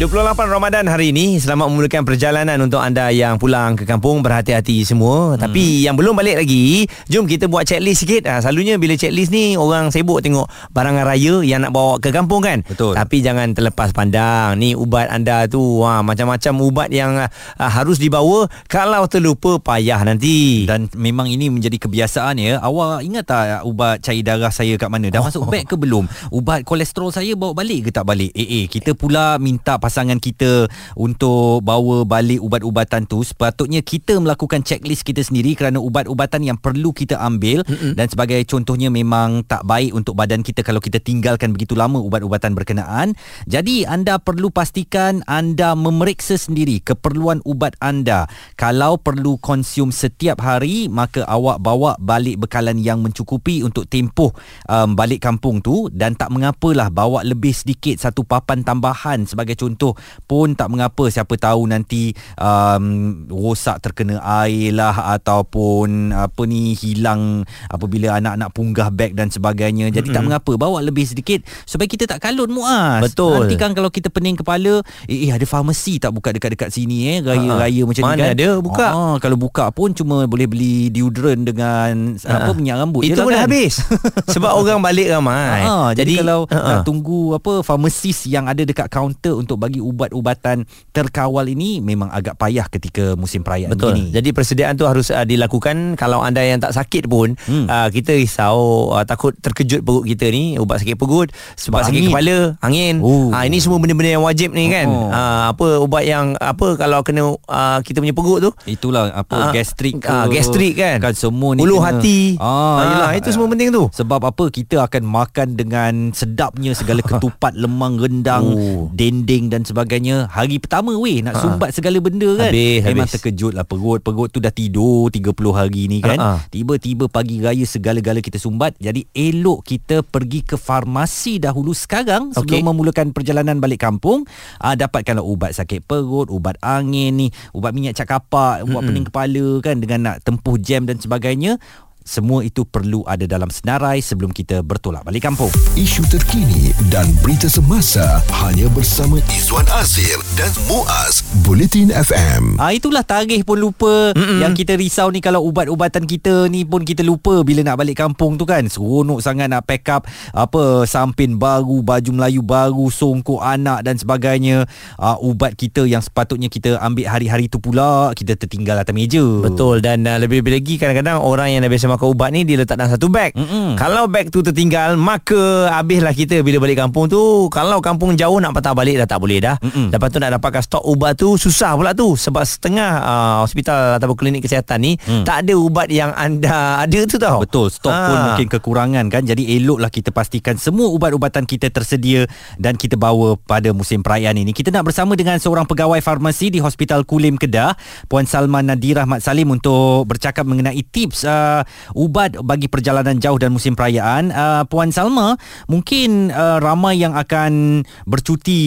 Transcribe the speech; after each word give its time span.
28 0.00 0.48
Ramadan 0.48 0.88
hari 0.88 1.12
ini. 1.12 1.36
Selamat 1.36 1.68
memulakan 1.68 2.08
perjalanan 2.08 2.56
Untuk 2.64 2.80
anda 2.80 3.12
yang 3.12 3.36
pulang 3.36 3.76
ke 3.76 3.84
kampung. 3.84 4.24
Berhati-hati 4.24 4.80
semua. 4.88 5.36
Hmm. 5.36 5.44
Tapi 5.44 5.84
yang 5.84 5.92
belum 5.92 6.16
balik 6.16 6.40
lagi 6.40 6.88
Jom 7.12 7.28
kita 7.28 7.52
buat 7.52 7.68
checklist 7.68 8.08
sikit. 8.08 8.24
Ha, 8.24 8.40
Selalunya 8.40 8.80
bila 8.80 8.96
checklist 8.96 9.28
ni 9.28 9.60
Orang 9.60 9.92
sibuk 9.92 10.24
tengok 10.24 10.48
Barangan 10.72 11.04
raya 11.04 11.44
Yang 11.44 11.68
nak 11.68 11.72
bawa 11.76 12.00
ke 12.00 12.16
kampung 12.16 12.40
kan? 12.40 12.64
Betul. 12.64 12.96
Tapi 12.96 13.20
jangan 13.20 13.52
terlepas 13.52 13.92
pandang. 13.92 14.56
Ni 14.56 14.72
ubat 14.72 15.12
anda 15.12 15.44
tu. 15.44 15.84
Ha, 15.84 16.00
Macam-macam 16.00 16.52
ubat 16.64 16.88
yang 16.88 17.20
ha, 17.20 17.28
Harus 17.60 18.00
dibawa 18.00 18.48
Kalau 18.72 19.04
terlupa 19.04 19.60
Payah 19.60 20.00
nanti. 20.08 20.64
Dan 20.64 20.88
memang 20.96 21.28
ini 21.28 21.52
menjadi 21.52 21.76
kebiasaan 21.76 22.40
ya. 22.40 22.56
Awak 22.64 23.04
ingat 23.04 23.28
tak 23.28 23.68
Ubat 23.68 24.00
cair 24.00 24.24
darah 24.24 24.48
saya 24.48 24.80
kat 24.80 24.88
mana? 24.88 25.12
Dah 25.12 25.20
oh. 25.20 25.28
masuk 25.28 25.44
beg 25.52 25.68
ke 25.68 25.76
belum? 25.76 26.08
Ubat 26.32 26.64
kolesterol 26.64 27.12
saya 27.12 27.36
Bawa 27.36 27.52
balik 27.52 27.84
ke 27.84 27.90
tak 27.92 28.08
balik? 28.08 28.32
Eh 28.32 28.64
eh 28.64 28.64
Kita 28.64 28.96
pula 28.96 29.36
minta 29.36 29.76
pasangan 29.90 30.22
kita 30.22 30.70
untuk 30.94 31.66
bawa 31.66 32.06
balik 32.06 32.38
ubat-ubatan 32.38 33.10
tu 33.10 33.26
sepatutnya 33.26 33.82
kita 33.82 34.22
melakukan 34.22 34.62
checklist 34.62 35.02
kita 35.02 35.18
sendiri 35.18 35.58
kerana 35.58 35.82
ubat-ubatan 35.82 36.46
yang 36.46 36.54
perlu 36.54 36.94
kita 36.94 37.18
ambil. 37.18 37.66
Mm-mm. 37.66 37.98
dan 37.98 38.06
sebagai 38.06 38.38
contohnya 38.46 38.86
memang 38.86 39.42
tak 39.42 39.66
baik 39.66 39.90
untuk 39.90 40.14
badan 40.14 40.46
kita 40.46 40.62
kalau 40.62 40.78
kita 40.78 41.02
tinggalkan 41.02 41.50
begitu 41.50 41.74
lama 41.74 41.98
ubat-ubatan 41.98 42.54
berkenaan. 42.54 43.18
Jadi 43.50 43.82
anda 43.82 44.20
perlu 44.22 44.52
pastikan 44.54 45.26
anda 45.26 45.74
memeriksa 45.74 46.38
sendiri 46.38 46.78
keperluan 46.84 47.42
ubat 47.42 47.74
anda. 47.80 48.30
Kalau 48.54 49.00
perlu 49.00 49.40
konsum 49.40 49.90
setiap 49.90 50.44
hari 50.44 50.86
maka 50.86 51.24
awak 51.26 51.58
bawa 51.58 51.96
balik 51.98 52.46
bekalan 52.46 52.78
yang 52.78 53.00
mencukupi 53.00 53.64
untuk 53.64 53.88
tempoh 53.88 54.30
um, 54.68 54.94
balik 54.94 55.24
kampung 55.24 55.58
tu. 55.64 55.88
Dan 55.90 56.14
tak 56.14 56.28
mengapalah 56.30 56.92
bawa 56.92 57.24
lebih 57.24 57.56
sedikit 57.56 57.96
satu 57.96 58.22
papan 58.22 58.60
tambahan 58.60 59.24
sebagai 59.24 59.56
contoh 59.56 59.69
contoh 59.70 59.94
pun 60.26 60.58
tak 60.58 60.66
mengapa 60.66 61.06
siapa 61.06 61.38
tahu 61.38 61.70
nanti 61.70 62.10
um, 62.34 63.24
rosak 63.30 63.78
terkena 63.78 64.18
air 64.42 64.74
lah 64.74 65.14
ataupun 65.14 66.10
apa 66.10 66.42
ni 66.50 66.74
hilang 66.74 67.46
apabila 67.70 68.18
anak-anak 68.18 68.50
punggah 68.50 68.90
beg 68.90 69.14
dan 69.14 69.30
sebagainya. 69.30 69.94
Jadi 69.94 70.10
mm-hmm. 70.10 70.16
tak 70.18 70.26
mengapa 70.26 70.52
bawa 70.58 70.82
lebih 70.82 71.06
sedikit 71.06 71.46
supaya 71.62 71.86
kita 71.86 72.10
tak 72.10 72.18
kalut 72.18 72.50
muas. 72.50 73.06
Betul. 73.06 73.46
Nanti 73.46 73.54
kan 73.54 73.70
kalau 73.70 73.94
kita 73.94 74.10
pening 74.10 74.34
kepala 74.34 74.82
eh, 75.06 75.28
eh 75.28 75.30
ada 75.30 75.46
farmasi 75.46 76.02
tak 76.02 76.10
buka 76.10 76.34
dekat-dekat 76.34 76.74
sini 76.74 77.14
eh 77.14 77.18
raya-raya 77.22 77.86
macam 77.86 78.02
Mana 78.02 78.10
ni 78.10 78.18
kan? 78.18 78.26
mana 78.26 78.34
ada 78.34 78.48
buka? 78.58 78.86
Ah, 78.90 79.16
kalau 79.22 79.36
buka 79.38 79.70
pun 79.70 79.94
cuma 79.94 80.26
boleh 80.26 80.50
beli 80.50 80.90
deodorant 80.90 81.46
dengan 81.46 82.18
uh 82.18 82.38
apa 82.40 82.56
minyak 82.56 82.80
rambut 82.80 83.04
itu 83.04 83.20
pun 83.20 83.36
kan? 83.36 83.44
habis. 83.44 83.84
Sebab 84.34 84.56
orang 84.56 84.80
balik 84.80 85.12
ramai. 85.12 85.60
Ah, 85.60 85.92
jadi, 85.92 86.16
jadi 86.16 86.24
kalau 86.24 86.48
uh-huh. 86.48 86.68
nak 86.72 86.78
tunggu 86.88 87.36
apa 87.36 87.60
farmasis 87.60 88.24
yang 88.24 88.48
ada 88.48 88.64
dekat 88.64 88.88
kaunter 88.88 89.36
untuk 89.36 89.59
bagi 89.60 89.84
ubat-ubatan 89.84 90.64
terkawal 90.96 91.44
ini 91.44 91.84
memang 91.84 92.08
agak 92.08 92.40
payah 92.40 92.64
ketika 92.72 93.12
musim 93.14 93.44
perayaan 93.44 93.76
Betul. 93.76 94.00
ini. 94.00 94.04
Jadi 94.16 94.32
persediaan 94.32 94.80
tu 94.80 94.88
harus 94.88 95.12
uh, 95.12 95.28
dilakukan 95.28 96.00
kalau 96.00 96.24
anda 96.24 96.40
yang 96.40 96.64
tak 96.64 96.72
sakit 96.72 97.04
pun 97.04 97.36
hmm. 97.36 97.68
uh, 97.68 97.88
kita 97.92 98.16
risau 98.16 98.90
uh, 98.96 99.04
takut 99.04 99.36
terkejut 99.36 99.84
perut 99.84 100.08
kita 100.08 100.32
ni 100.32 100.56
ubat 100.56 100.80
sakit 100.80 100.96
perut 100.96 101.28
sebab, 101.60 101.84
sakit 101.84 102.00
angin. 102.00 102.10
kepala, 102.10 102.38
angin. 102.64 102.94
Uh. 103.04 103.28
Uh, 103.28 103.44
ini 103.44 103.60
semua 103.60 103.76
benda-benda 103.76 104.16
yang 104.16 104.24
wajib 104.24 104.56
ni 104.56 104.72
kan. 104.72 104.88
Oh. 104.88 105.12
Uh, 105.12 105.42
apa 105.52 105.66
ubat 105.84 106.02
yang 106.08 106.32
apa 106.40 106.80
kalau 106.80 107.04
kena 107.04 107.36
uh, 107.36 107.78
kita 107.84 108.00
punya 108.00 108.16
perut 108.16 108.38
tu? 108.40 108.50
Itulah 108.64 109.12
apa 109.12 109.50
uh, 109.50 109.52
gastrik 109.52 110.00
ke. 110.00 110.08
Uh, 110.08 110.26
gastrik 110.32 110.80
kan. 110.80 110.96
Kan 111.02 111.12
semua 111.12 111.52
ni 111.52 111.60
ulu 111.60 111.76
hati. 111.82 112.40
Ah, 112.40 113.10
uh, 113.10 113.12
itu 113.12 113.28
semua 113.34 113.50
penting 113.50 113.68
tu. 113.74 113.90
Sebab 113.92 114.22
apa 114.24 114.48
kita 114.48 114.86
akan 114.86 115.02
makan 115.04 115.58
dengan 115.58 115.92
sedapnya 116.16 116.72
segala 116.72 117.04
ketupat 117.10 117.52
lemang 117.58 117.98
rendang, 118.00 118.44
uh. 118.54 118.86
dendeng 118.94 119.49
dan 119.50 119.66
sebagainya. 119.66 120.30
Hari 120.30 120.62
pertama 120.62 120.94
weh 120.94 121.20
nak 121.20 121.36
ha. 121.36 121.42
sumbat 121.42 121.74
segala 121.74 121.98
benda 121.98 122.30
kan? 122.38 122.54
Habis, 122.54 122.80
memang 122.86 123.10
habis. 123.10 123.14
terkejut 123.18 123.52
lah 123.58 123.66
perut 123.66 124.00
perut 124.00 124.30
tu 124.30 124.38
dah 124.38 124.54
tidur 124.54 125.10
30 125.10 125.34
hari 125.50 125.90
ni 125.90 125.98
kan? 125.98 126.16
Ha-ha. 126.16 126.46
tiba-tiba 126.48 127.10
pagi 127.10 127.42
raya 127.42 127.66
segala-gala 127.66 128.22
kita 128.22 128.38
sumbat. 128.38 128.78
Jadi 128.78 129.10
elok 129.10 129.66
kita 129.66 130.06
pergi 130.06 130.46
ke 130.46 130.54
farmasi 130.54 131.42
dahulu 131.42 131.74
sekarang 131.74 132.30
sebelum 132.30 132.70
memulakan 132.70 133.10
perjalanan 133.10 133.58
balik 133.58 133.82
kampung. 133.82 134.22
Uh, 134.62 134.78
dapatkanlah 134.78 135.26
ubat 135.26 135.52
sakit 135.52 135.82
perut 135.82 136.30
ubat 136.30 136.54
angin 136.62 137.18
ni 137.18 137.26
ubat 137.50 137.74
minyak 137.74 137.98
cakapak 137.98 138.62
ubat 138.62 138.86
pening 138.86 139.06
kepala 139.10 139.46
kan? 139.60 139.82
Dengan 139.82 139.98
nak 140.06 140.16
tempuh 140.22 140.56
jam 140.56 140.86
dan 140.86 141.02
sebagainya 141.02 141.58
semua 142.00 142.40
itu 142.40 142.64
perlu 142.64 143.04
ada 143.04 143.28
dalam 143.28 143.52
senarai 143.52 144.00
sebelum 144.00 144.32
kita 144.32 144.64
bertolak 144.64 145.04
balik 145.04 145.28
kampung. 145.28 145.52
Isu 145.76 146.00
terkini 146.08 146.72
dan 146.88 147.04
berita 147.20 147.44
semasa 147.44 148.24
hanya 148.40 148.72
bersama 148.72 149.20
Izwan 149.28 149.68
Azir 149.76 150.16
dan 150.34 150.48
Muaz 150.64 151.20
Bulletin 151.44 151.92
FM. 151.92 152.56
Ah 152.56 152.72
itulah 152.72 153.04
tarikh 153.04 153.44
pun 153.44 153.60
lupa 153.60 154.16
Mm-mm. 154.16 154.40
yang 154.40 154.56
kita 154.56 154.80
risau 154.80 155.12
ni 155.12 155.20
kalau 155.20 155.44
ubat-ubatan 155.44 156.08
kita 156.08 156.48
ni 156.48 156.64
pun 156.64 156.88
kita 156.88 157.04
lupa 157.04 157.44
bila 157.44 157.60
nak 157.60 157.84
balik 157.84 158.00
kampung 158.00 158.40
tu 158.40 158.48
kan. 158.48 158.64
Seronok 158.64 159.20
sangat 159.20 159.52
nak 159.52 159.68
pack 159.68 159.84
up 159.92 160.08
apa 160.32 160.88
sampin 160.88 161.36
baru, 161.36 161.84
baju 161.84 162.10
Melayu 162.16 162.40
baru, 162.40 162.88
songkok 162.88 163.44
anak 163.44 163.84
dan 163.84 164.00
sebagainya. 164.00 164.64
Ah 164.96 165.20
ubat 165.20 165.52
kita 165.52 165.84
yang 165.84 166.00
sepatutnya 166.00 166.48
kita 166.48 166.80
ambil 166.80 167.12
hari-hari 167.12 167.52
tu 167.52 167.60
pula 167.60 168.16
kita 168.16 168.40
tertinggal 168.40 168.80
atas 168.80 168.96
meja. 168.96 169.22
Betul 169.44 169.84
dan 169.84 170.08
uh, 170.08 170.16
lebih-lebih 170.16 170.56
lagi 170.56 170.74
kadang-kadang 170.80 171.20
orang 171.20 171.52
yang 171.52 171.60
dah 171.60 171.68
biasa 171.68 171.89
makan 171.90 172.06
ubat 172.14 172.30
ni 172.30 172.46
dia 172.46 172.56
letak 172.60 172.78
dalam 172.78 172.90
satu 172.94 173.10
beg. 173.10 173.34
Mm-mm. 173.34 173.74
Kalau 173.74 174.06
beg 174.06 174.30
tu 174.30 174.40
tertinggal 174.40 174.94
maka 174.94 175.68
habislah 175.74 176.14
kita 176.14 176.40
bila 176.46 176.62
balik 176.62 176.78
kampung 176.78 177.10
tu. 177.10 177.50
Kalau 177.50 177.82
kampung 177.82 178.14
jauh 178.14 178.38
nak 178.38 178.54
patah 178.54 178.72
balik 178.72 179.02
dah 179.02 179.08
tak 179.10 179.18
boleh 179.18 179.42
dah. 179.42 179.58
Mm-mm. 179.58 179.90
Lepas 179.90 180.08
tu 180.14 180.18
nak 180.22 180.30
dapatkan 180.38 180.62
stok 180.62 180.84
ubat 180.86 181.18
tu 181.18 181.34
susah 181.34 181.74
pula 181.74 181.90
tu 181.92 182.14
sebab 182.14 182.46
setengah 182.46 182.92
uh, 183.02 183.36
hospital 183.42 183.98
ataupun 183.98 184.16
klinik 184.26 184.46
kesihatan 184.46 184.78
ni 184.80 184.92
mm. 184.96 185.26
tak 185.26 185.46
ada 185.46 185.54
ubat 185.58 185.90
yang 185.90 186.14
anda 186.14 186.78
ada 186.86 187.00
tu 187.10 187.16
tau. 187.18 187.42
Betul, 187.42 187.68
stok 187.72 187.90
ha. 187.90 188.06
pun 188.06 188.16
mungkin 188.32 188.46
kekurangan 188.46 189.04
kan. 189.10 189.22
Jadi 189.26 189.58
eloklah 189.58 189.90
kita 189.90 190.14
pastikan 190.14 190.56
semua 190.56 190.86
ubat-ubatan 190.92 191.44
kita 191.44 191.72
tersedia 191.72 192.28
dan 192.60 192.76
kita 192.76 192.94
bawa 192.94 193.34
pada 193.40 193.72
musim 193.74 194.04
perayaan 194.04 194.38
ini. 194.38 194.54
Kita 194.54 194.70
nak 194.70 194.86
bersama 194.86 195.16
dengan 195.16 195.40
seorang 195.40 195.64
pegawai 195.64 195.98
farmasi 196.04 196.52
di 196.52 196.60
Hospital 196.60 197.08
Kulim 197.08 197.40
Kedah, 197.40 197.74
Puan 198.06 198.28
Salma 198.28 198.60
Nadirah 198.60 199.08
Mat 199.08 199.24
Salim 199.24 199.48
untuk 199.50 200.04
bercakap 200.06 200.44
mengenai 200.44 200.82
tips 200.84 201.24
uh, 201.24 201.64
ubat 201.96 202.38
bagi 202.42 202.66
perjalanan 202.66 203.18
jauh 203.18 203.36
dan 203.36 203.52
musim 203.52 203.74
perayaan. 203.74 204.32
Uh, 204.32 204.62
Puan 204.66 204.92
Salma, 204.94 205.36
mungkin 205.66 206.30
uh, 206.30 206.58
ramai 206.62 207.00
yang 207.00 207.14
akan 207.16 207.82
bercuti 208.06 208.60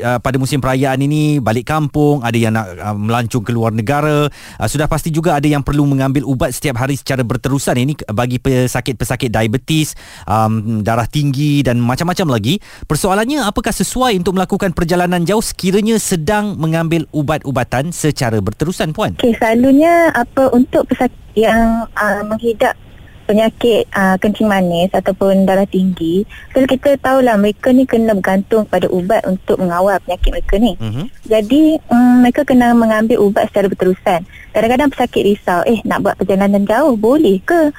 uh, 0.00 0.18
pada 0.20 0.36
musim 0.36 0.58
perayaan 0.60 1.00
ini 1.04 1.38
balik 1.38 1.68
kampung, 1.68 2.20
ada 2.24 2.36
yang 2.36 2.54
nak 2.56 2.66
uh, 2.78 2.96
melancung 2.96 3.42
ke 3.42 3.50
luar 3.50 3.72
negara. 3.74 4.28
Uh, 4.58 4.68
sudah 4.68 4.86
pasti 4.86 5.10
juga 5.14 5.36
ada 5.38 5.46
yang 5.46 5.62
perlu 5.64 5.84
mengambil 5.88 6.24
ubat 6.28 6.52
setiap 6.52 6.80
hari 6.80 6.94
secara 6.98 7.24
berterusan 7.24 7.76
ini 7.80 7.92
bagi 8.12 8.38
pesakit-pesakit 8.38 9.32
diabetes, 9.32 9.96
um, 10.28 10.82
darah 10.84 11.08
tinggi 11.08 11.64
dan 11.64 11.80
macam-macam 11.80 12.36
lagi. 12.38 12.60
Persoalannya 12.86 13.42
apakah 13.46 13.72
sesuai 13.72 14.16
untuk 14.20 14.36
melakukan 14.36 14.76
perjalanan 14.76 15.24
jauh 15.24 15.42
sekiranya 15.42 15.96
sedang 15.96 16.56
mengambil 16.60 17.08
ubat-ubatan 17.10 17.90
secara 17.90 18.38
berterusan 18.38 18.92
puan? 18.92 19.16
Okey, 19.18 19.34
selalunya 19.40 20.12
apa 20.12 20.52
untuk 20.52 20.86
pesakit 20.90 21.23
yang 21.34 21.90
uh, 21.94 22.22
menghidap 22.26 22.78
penyakit 23.24 23.88
uh, 23.96 24.16
kencing 24.20 24.46
manis 24.46 24.92
ataupun 24.92 25.48
darah 25.48 25.64
tinggi. 25.64 26.28
So 26.52 26.62
kita 26.68 27.00
tahulah 27.00 27.40
mereka 27.40 27.72
ni 27.72 27.88
kena 27.88 28.12
bergantung 28.12 28.68
pada 28.68 28.86
ubat 28.92 29.24
untuk 29.24 29.58
mengawal 29.58 29.96
penyakit 30.04 30.30
mereka 30.30 30.54
ni. 30.60 30.76
Mm-hmm. 30.76 31.06
jadi 31.24 31.62
um, 31.88 32.20
mereka 32.20 32.44
kena 32.44 32.76
mengambil 32.76 33.20
ubat 33.24 33.48
secara 33.48 33.66
berterusan. 33.72 34.28
Kadang-kadang 34.52 34.92
pesakit 34.92 35.22
risau. 35.24 35.64
Eh 35.64 35.80
nak 35.88 36.04
buat 36.04 36.14
perjalanan 36.20 36.68
jauh 36.68 36.94
boleh 36.94 37.40
ke 37.42 37.72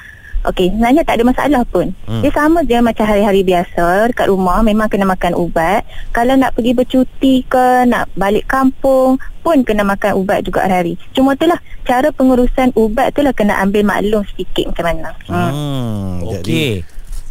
Okey, 0.46 0.70
sebenarnya 0.70 1.02
tak 1.02 1.18
ada 1.18 1.24
masalah 1.26 1.62
pun. 1.66 1.90
Hmm. 2.06 2.22
Dia 2.22 2.30
sama 2.30 2.62
je 2.62 2.78
macam 2.78 3.02
hari-hari 3.02 3.42
biasa 3.42 4.14
dekat 4.14 4.30
rumah 4.30 4.62
memang 4.62 4.86
kena 4.86 5.02
makan 5.02 5.34
ubat. 5.34 5.82
Kalau 6.14 6.38
nak 6.38 6.54
pergi 6.54 6.70
bercuti 6.70 7.34
ke, 7.42 7.82
nak 7.90 8.06
balik 8.14 8.46
kampung 8.46 9.18
pun 9.42 9.66
kena 9.66 9.82
makan 9.82 10.22
ubat 10.22 10.46
juga 10.46 10.62
hari-hari. 10.62 10.94
Cuma 11.10 11.34
itulah 11.34 11.58
cara 11.82 12.14
pengurusan 12.14 12.70
ubat 12.78 13.10
itulah 13.10 13.34
kena 13.34 13.58
ambil 13.58 13.82
maklum 13.82 14.22
sedikit 14.30 14.70
macam 14.70 14.84
mana. 14.86 15.10
Hmm. 15.26 15.50
hmm. 15.50 16.10
Okey. 16.38 16.86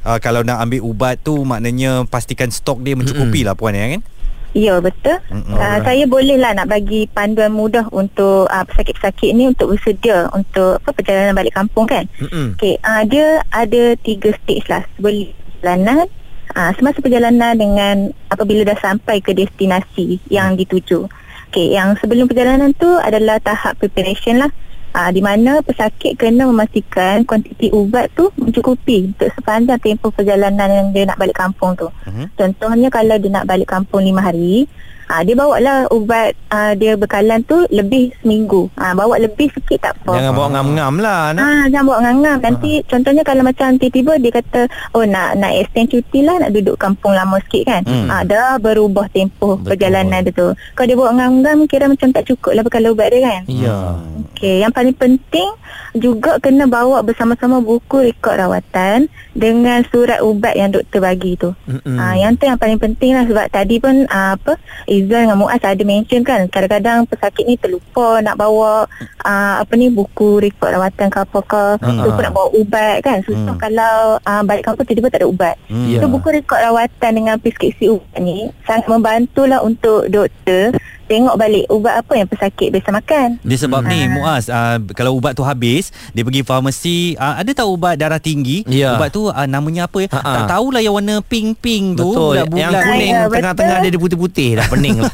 Uh, 0.06 0.20
kalau 0.22 0.46
nak 0.46 0.62
ambil 0.62 0.86
ubat 0.86 1.18
tu 1.18 1.34
maknanya 1.48 2.06
pastikan 2.06 2.52
stok 2.52 2.84
dia 2.86 2.94
mencukupi 2.94 3.42
hmm. 3.42 3.48
lah 3.48 3.56
puan 3.56 3.74
ya 3.74 3.96
kan? 3.96 4.04
Ya 4.56 4.80
betul. 4.80 5.20
Uh, 5.52 5.84
saya 5.84 6.08
bolehlah 6.08 6.56
nak 6.56 6.72
bagi 6.72 7.12
panduan 7.12 7.52
mudah 7.52 7.92
untuk 7.92 8.48
uh, 8.48 8.64
pesakit-pesakit 8.64 9.36
ni 9.36 9.52
untuk 9.52 9.76
bersedia 9.76 10.32
untuk 10.32 10.80
apa 10.80 10.96
perjalanan 10.96 11.36
balik 11.36 11.60
kampung 11.60 11.84
kan. 11.84 12.08
Okey, 12.56 12.80
uh, 12.80 13.04
dia 13.04 13.44
ada 13.52 14.00
tiga 14.00 14.32
stage 14.40 14.64
lah 14.72 14.88
sebelum 14.96 15.28
perjalanan. 15.60 16.08
Uh, 16.56 16.72
semasa 16.80 17.04
perjalanan 17.04 17.60
dengan 17.60 18.16
apabila 18.32 18.64
dah 18.64 18.80
sampai 18.80 19.20
ke 19.20 19.36
destinasi 19.36 20.24
yang 20.32 20.56
dituju. 20.56 21.04
Okey, 21.52 21.76
yang 21.76 22.00
sebelum 22.00 22.32
perjalanan 22.32 22.72
tu 22.80 22.88
adalah 22.88 23.44
tahap 23.44 23.76
preparation 23.76 24.40
lah. 24.40 24.56
Uh, 24.96 25.10
di 25.12 25.20
mana 25.20 25.60
pesakit 25.60 26.16
kena 26.16 26.48
memastikan 26.48 27.28
kuantiti 27.28 27.68
ubat 27.76 28.08
tu 28.16 28.32
mencukupi 28.40 29.12
untuk 29.12 29.28
sepanjang 29.36 29.78
tempoh 29.84 30.10
perjalanan 30.16 30.72
yang 30.72 30.88
dia 30.96 31.04
nak 31.04 31.20
balik 31.20 31.36
kampung 31.36 31.76
tu. 31.76 31.92
Uh-huh. 31.92 32.26
Contohnya 32.40 32.88
kalau 32.88 33.20
dia 33.20 33.30
nak 33.30 33.46
balik 33.46 33.68
kampung 33.68 34.08
lima 34.08 34.24
hari, 34.24 34.72
Ha, 35.06 35.22
dia 35.22 35.38
bawa 35.38 35.62
lah 35.62 35.86
ubat 35.94 36.34
uh, 36.50 36.74
dia 36.74 36.98
bekalan 36.98 37.46
tu 37.46 37.62
lebih 37.70 38.10
seminggu. 38.22 38.66
Ha, 38.74 38.98
bawa 38.98 39.22
lebih 39.22 39.54
sikit 39.54 39.78
tak 39.78 39.94
apa. 40.02 40.18
Jangan 40.18 40.34
bawa 40.34 40.48
ngam-ngam 40.58 40.94
lah. 40.98 41.22
Nak. 41.38 41.46
Ha, 41.46 41.70
jangan 41.70 41.86
bawa 41.86 42.00
ngam-ngam. 42.10 42.38
Nanti 42.42 42.72
ha. 42.82 42.86
contohnya 42.90 43.22
kalau 43.22 43.46
macam 43.46 43.78
tiba-tiba 43.78 44.18
dia 44.18 44.32
kata 44.34 44.62
oh 44.98 45.06
nak 45.06 45.38
nak 45.38 45.54
extend 45.62 45.94
cuti 45.94 46.26
lah 46.26 46.42
nak 46.42 46.58
duduk 46.58 46.82
kampung 46.82 47.14
lama 47.14 47.38
sikit 47.46 47.64
kan. 47.70 47.82
Hmm. 47.86 48.10
Ha, 48.10 48.26
dah 48.26 48.58
berubah 48.58 49.06
tempoh 49.14 49.62
Betul. 49.62 49.78
perjalanan 49.78 50.26
dia 50.26 50.34
tu. 50.34 50.48
Kalau 50.74 50.88
dia 50.90 50.98
bawa 50.98 51.12
ngam-ngam 51.14 51.58
kira 51.70 51.86
macam 51.86 52.10
tak 52.10 52.26
cukup 52.26 52.58
lah 52.58 52.64
bekalan 52.66 52.90
ubat 52.98 53.08
dia 53.14 53.20
kan. 53.22 53.42
Ya. 53.46 53.78
Okey, 54.36 54.68
yang 54.68 54.76
paling 54.76 54.92
penting 54.92 55.48
juga 55.96 56.36
kena 56.44 56.68
bawa 56.68 57.00
bersama-sama 57.00 57.64
buku 57.64 58.12
rekod 58.12 58.36
rawatan 58.36 59.08
dengan 59.32 59.80
surat 59.88 60.20
ubat 60.20 60.60
yang 60.60 60.76
doktor 60.76 61.00
bagi 61.00 61.40
tu. 61.40 61.56
Ha, 61.72 62.20
yang 62.20 62.36
tu 62.36 62.44
yang 62.44 62.60
paling 62.60 62.76
penting 62.76 63.16
lah 63.16 63.24
sebab 63.24 63.48
tadi 63.48 63.80
pun 63.80 64.04
uh, 64.12 64.36
apa 64.36 64.60
Izzuan 64.92 65.32
dengan 65.32 65.40
Muaz 65.40 65.64
ada 65.64 65.80
mention 65.88 66.22
kan 66.28 66.52
kadang-kadang 66.52 67.08
pesakit 67.08 67.48
ni 67.48 67.56
terlupa 67.56 68.20
nak 68.20 68.36
bawa 68.36 68.92
uh, 69.24 69.56
apa 69.64 69.74
ni 69.80 69.88
buku 69.88 70.44
rekod 70.44 70.68
rawatan 70.68 71.08
ke 71.08 71.20
apa 71.24 71.40
ke 71.40 71.64
uh-huh. 71.80 71.96
terlupa 72.04 72.20
nak 72.28 72.34
bawa 72.36 72.48
ubat 72.60 72.96
kan 73.02 73.24
susah 73.24 73.56
uh-huh. 73.56 73.60
kalau 73.60 74.20
uh, 74.20 74.42
balik 74.44 74.68
kampung 74.68 74.84
tiba-tiba 74.84 75.10
tak 75.16 75.22
ada 75.24 75.32
ubat 75.32 75.56
uh-huh. 75.72 76.00
so 76.04 76.12
buku 76.12 76.28
rekod 76.36 76.60
rawatan 76.60 77.12
dengan 77.16 77.36
preskripsi 77.40 77.88
ubat 77.88 78.20
ni 78.20 78.52
sangat 78.68 78.92
membantulah 78.92 79.64
untuk 79.64 80.12
doktor 80.12 80.76
tengok 81.06 81.36
balik 81.38 81.66
ubat 81.70 82.02
apa 82.02 82.14
yang 82.18 82.28
pesakit 82.28 82.74
biasa 82.74 82.90
makan. 82.90 83.28
Dia 83.46 83.58
sebab 83.62 83.82
ha. 83.86 83.90
ni 83.90 84.00
Muaz 84.10 84.50
uh, 84.50 84.82
kalau 84.98 85.18
ubat 85.18 85.38
tu 85.38 85.46
habis 85.46 85.94
dia 86.12 86.26
pergi 86.26 86.42
farmasi 86.42 87.16
uh, 87.16 87.42
ada 87.42 87.52
tahu 87.54 87.78
ubat 87.78 87.96
darah 87.96 88.18
tinggi 88.18 88.66
ya. 88.66 88.98
ubat 88.98 89.14
tu 89.14 89.30
uh, 89.30 89.48
namanya 89.48 89.86
apa 89.86 89.98
ya? 90.02 90.08
Ha-ha. 90.10 90.34
Tak 90.42 90.58
tahulah 90.58 90.82
yang 90.82 90.94
warna 90.98 91.22
pink-pink 91.22 92.02
tu 92.02 92.10
bulat 92.10 92.50
Yang 92.50 92.74
kuning 92.82 93.14
ya, 93.14 93.24
tengah-tengah 93.30 93.78
dia, 93.86 93.90
dia 93.94 94.02
putih-putih 94.02 94.50
dah 94.58 94.66
pening 94.70 94.98
lah. 95.02 95.14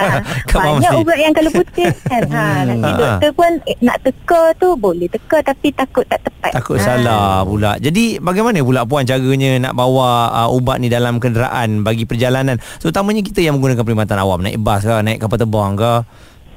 Banyak 0.52 0.92
ubat 1.00 1.18
yang 1.18 1.32
kalau 1.34 1.50
putih 1.52 1.88
kan. 2.06 2.22
Ha, 2.28 2.44
hmm. 2.44 2.64
nanti 2.68 2.90
doktor 2.96 3.30
pun 3.34 3.52
eh, 3.66 3.76
nak 3.80 3.96
teka 4.04 4.42
tu 4.60 4.68
boleh 4.76 5.08
teka 5.08 5.38
tapi 5.40 5.72
takut 5.72 6.04
tak 6.06 6.20
tepat. 6.28 6.52
Takut 6.54 6.76
ha. 6.78 6.84
salah 6.84 7.42
pula. 7.46 7.80
Jadi 7.80 8.20
bagaimana 8.20 8.60
pula 8.60 8.84
puan 8.84 9.08
caranya 9.08 9.70
nak 9.70 9.74
bawa 9.74 10.30
uh, 10.44 10.48
ubat 10.52 10.78
ni 10.78 10.92
dalam 10.92 11.16
kenderaan 11.16 11.80
bagi 11.86 12.04
perjalanan 12.04 12.60
terutamanya 12.82 13.22
kita 13.24 13.40
yang 13.40 13.56
menggunakan 13.56 13.82
perkhidmatan 13.82 14.18
awam 14.20 14.42
naik 14.42 14.58
bas 14.60 14.82
ke 14.82 14.94
naik 15.00 15.21
kapal 15.22 15.38
terbang 15.38 15.72
ke? 15.78 15.94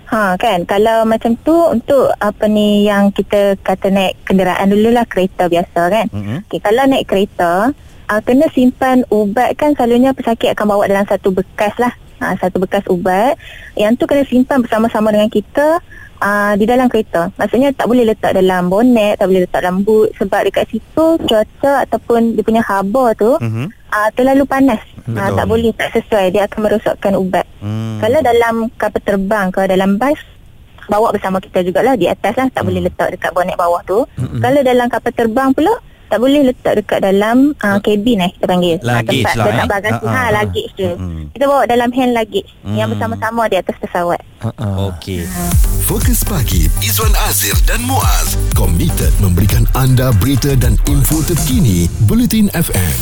Ha 0.06 0.38
kan 0.38 0.70
kalau 0.70 1.02
macam 1.06 1.34
tu 1.42 1.54
untuk 1.54 2.14
apa 2.22 2.46
ni 2.46 2.86
yang 2.86 3.10
kita 3.10 3.58
kata 3.66 3.90
naik 3.90 4.14
kenderaan 4.26 4.70
dululah 4.70 5.06
kereta 5.10 5.50
biasa 5.50 5.82
kan. 5.90 6.06
Mm-hmm. 6.14 6.38
Okay, 6.50 6.60
kalau 6.62 6.84
naik 6.86 7.10
kereta 7.10 7.74
uh, 8.10 8.22
kena 8.22 8.46
simpan 8.54 9.02
ubat 9.10 9.58
kan 9.58 9.74
selalunya 9.74 10.14
pesakit 10.14 10.54
akan 10.54 10.66
bawa 10.78 10.84
dalam 10.86 11.06
satu 11.10 11.34
bekas 11.34 11.74
lah. 11.82 11.94
Ha, 12.16 12.32
satu 12.40 12.64
bekas 12.64 12.88
ubat 12.88 13.36
yang 13.76 14.00
tu 14.00 14.08
kena 14.08 14.24
simpan 14.24 14.64
bersama-sama 14.64 15.12
dengan 15.12 15.28
kita 15.28 15.84
uh, 16.26 16.58
di 16.58 16.66
dalam 16.66 16.90
kereta. 16.90 17.30
Maksudnya 17.38 17.70
tak 17.78 17.86
boleh 17.86 18.10
letak 18.10 18.34
dalam 18.34 18.74
bonet, 18.74 19.22
tak 19.22 19.30
boleh 19.30 19.46
letak 19.46 19.62
dalam 19.62 19.86
boot 19.86 20.10
sebab 20.18 20.42
dekat 20.50 20.66
situ 20.74 21.06
cuaca 21.22 21.86
ataupun 21.86 22.34
dia 22.34 22.42
punya 22.42 22.66
haba 22.66 23.14
tu 23.14 23.38
mm-hmm 23.38 23.86
uh, 23.96 24.10
terlalu 24.14 24.44
panas. 24.44 24.82
Uh, 25.06 25.30
tak 25.32 25.46
boleh, 25.48 25.72
tak 25.72 25.90
sesuai. 25.96 26.34
Dia 26.36 26.50
akan 26.50 26.60
merosakkan 26.66 27.14
ubat. 27.16 27.46
Hmm. 27.62 28.02
Kalau 28.02 28.20
dalam 28.20 28.56
kapal 28.76 29.02
terbang 29.06 29.48
ke 29.54 29.62
dalam 29.70 29.96
bas, 30.02 30.18
bawa 30.90 31.14
bersama 31.14 31.38
kita 31.40 31.62
jugalah 31.64 31.96
di 31.96 32.10
atas 32.10 32.36
lah. 32.36 32.48
Tak 32.52 32.62
hmm. 32.62 32.68
boleh 32.68 32.82
letak 32.90 33.08
dekat 33.16 33.32
bonet 33.32 33.56
bawah 33.56 33.82
tu. 33.86 34.04
Hmm. 34.20 34.42
Kalau 34.42 34.62
dalam 34.66 34.88
kapal 34.92 35.14
terbang 35.14 35.50
pula, 35.54 35.74
tak 36.08 36.20
boleh 36.22 36.42
letak 36.48 36.74
dekat 36.82 37.00
dalam 37.02 37.54
uh, 37.62 37.78
kabin 37.82 38.26
eh 38.26 38.32
kita 38.36 38.46
panggil. 38.46 38.76
Luggage 38.82 39.24
tempat 39.26 39.36
lah 39.36 39.46
letak 39.46 39.66
eh. 39.66 39.70
bagasi. 39.70 40.06
Ha, 40.06 40.12
ha, 40.12 40.22
ha, 40.22 40.34
luggage 40.34 40.72
je. 40.78 40.92
Hmm. 40.96 41.24
Kita 41.34 41.44
bawa 41.50 41.64
dalam 41.66 41.90
hand 41.92 42.12
luggage 42.14 42.50
hmm. 42.64 42.76
yang 42.78 42.88
bersama-sama 42.94 43.44
di 43.50 43.56
atas 43.58 43.76
pesawat. 43.82 44.22
Uh-uh. 44.42 44.94
Okey. 44.94 45.26
Uh. 45.26 45.52
Fokus 45.86 46.26
pagi 46.26 46.66
Izwan 46.82 47.14
Azir 47.30 47.54
dan 47.70 47.78
Muaz 47.86 48.34
komited 48.58 49.14
memberikan 49.22 49.70
anda 49.78 50.10
berita 50.18 50.58
dan 50.58 50.82
info 50.90 51.22
terkini 51.22 51.86
Bulletin 52.10 52.50
FM 52.58 52.98